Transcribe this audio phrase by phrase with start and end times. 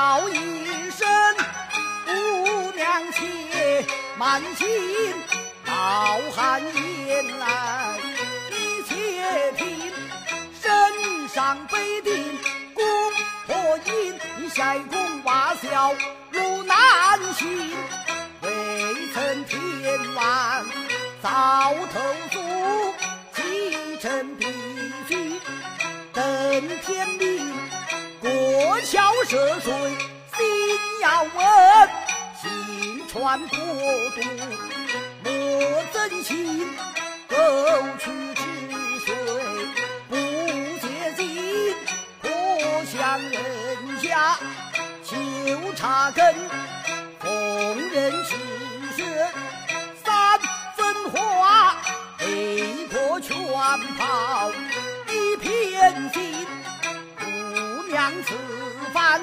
[0.00, 1.06] 叫一声
[2.06, 3.84] 姑娘且
[4.16, 4.66] 慢行，
[5.66, 7.98] 老汉言来
[8.48, 9.92] 你且听，
[10.58, 12.38] 身上背顶
[12.72, 12.82] 宫
[13.46, 15.92] 破印，你下宫瓦小
[16.30, 16.78] 路难
[17.34, 17.70] 行，
[18.40, 18.48] 未
[19.12, 20.64] 曾天完
[21.22, 22.94] 早投宿，
[23.34, 24.46] 启程必
[25.06, 25.38] 须
[26.14, 26.22] 等
[26.86, 27.29] 天明。
[28.80, 29.70] 过桥涉水
[30.38, 30.40] 心
[31.02, 31.34] 要稳，
[32.40, 34.22] 行船过渡
[35.22, 36.66] 莫增心，
[37.28, 37.36] 沟
[37.98, 38.40] 渠治
[39.04, 39.14] 水
[40.08, 40.16] 不
[40.80, 41.74] 接近，
[42.22, 42.28] 可
[42.86, 44.38] 向人家
[45.04, 46.34] 求茶根，
[47.18, 48.34] 逢人是
[48.96, 49.30] 血
[50.02, 50.40] 三
[50.74, 51.76] 分话，
[52.18, 53.36] 被迫全
[53.98, 54.50] 抛
[55.12, 56.46] 一片心。
[57.18, 57.26] 姑
[57.92, 58.32] 娘此
[58.92, 59.20] 番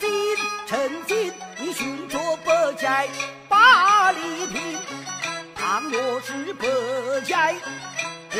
[0.00, 3.04] 心诚心，你寻着百佳
[3.48, 4.78] 把礼品。
[5.54, 6.66] 倘若是百
[7.24, 7.52] 佳
[8.30, 8.38] 不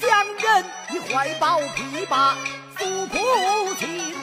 [0.00, 2.34] 相认，你怀抱琵琶
[2.78, 4.14] 诉苦情。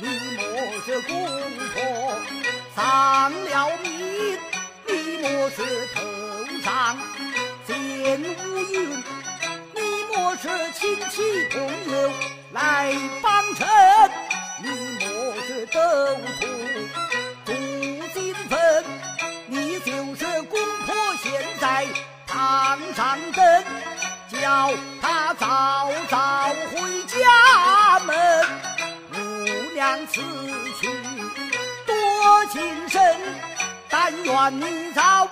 [0.00, 0.42] 你莫
[0.84, 1.14] 是公
[1.74, 2.16] 婆
[2.74, 4.38] 丧了命，
[4.86, 5.62] 你莫是
[5.94, 6.00] 头
[6.62, 6.98] 上
[7.66, 9.04] 见乌云，
[9.74, 9.80] 你
[10.14, 12.12] 莫是亲戚朋友
[12.52, 13.68] 来帮衬。
[22.32, 23.64] 堂上等，
[24.40, 24.70] 叫
[25.02, 28.46] 他早早回家门。
[29.12, 29.18] 姑
[29.74, 30.22] 娘此
[30.80, 30.88] 去
[31.86, 33.16] 多情深，
[33.90, 35.28] 但愿你早。